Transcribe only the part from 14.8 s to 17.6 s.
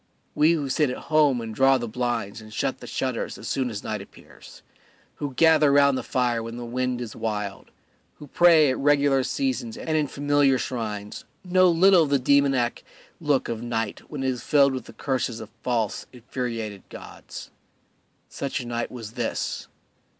curses of false, infuriated gods.